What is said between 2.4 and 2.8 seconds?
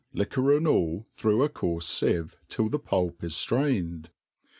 till the